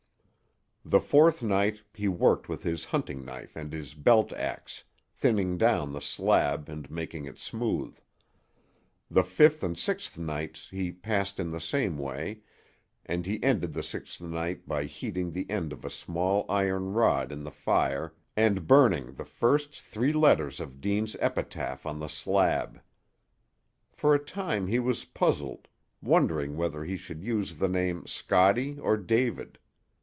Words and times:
The 0.83 0.99
fourth 0.99 1.43
night 1.43 1.83
he 1.93 2.07
worked 2.07 2.49
with 2.49 2.63
his 2.63 2.85
hunting 2.85 3.23
knife 3.23 3.55
and 3.55 3.71
his 3.71 3.93
belt 3.93 4.33
ax, 4.33 4.83
thinning 5.13 5.55
down 5.57 5.93
the 5.93 6.01
slab 6.01 6.67
and 6.67 6.89
making 6.89 7.25
it 7.25 7.37
smooth. 7.37 7.95
The 9.09 9.23
fifth 9.23 9.63
and 9.63 9.75
the 9.75 9.79
sixth 9.79 10.17
nights 10.17 10.69
he 10.69 10.91
passed 10.91 11.39
in 11.39 11.51
the 11.51 11.61
same 11.61 11.99
way, 11.99 12.41
and 13.05 13.27
he 13.27 13.41
ended 13.43 13.73
the 13.73 13.83
sixth 13.83 14.19
night 14.21 14.67
by 14.67 14.85
heating 14.85 15.31
the 15.31 15.47
end 15.51 15.71
of 15.71 15.85
a 15.85 15.89
small 15.91 16.47
iron 16.49 16.93
rod 16.93 17.31
in 17.31 17.43
the 17.43 17.51
fire 17.51 18.15
and 18.35 18.65
burning 18.67 19.13
the 19.13 19.23
first 19.25 19.79
three 19.79 20.11
letters 20.11 20.59
of 20.59 20.81
Deane's 20.81 21.15
epitaph 21.19 21.85
on 21.85 21.99
the 21.99 22.09
slab. 22.09 22.81
For 23.93 24.15
a 24.15 24.19
time 24.19 24.65
he 24.67 24.79
was 24.79 25.05
puzzled, 25.05 25.67
wondering 26.01 26.57
whether 26.57 26.83
he 26.83 26.97
should 26.97 27.23
use 27.23 27.59
the 27.59 27.69
name 27.69 28.07
Scottie 28.07 28.79
or 28.79 28.97
David. 28.97 29.59